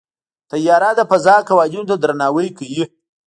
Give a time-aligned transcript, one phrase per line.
[0.51, 2.83] طیاره د فضا قوانینو ته درناوی کوي.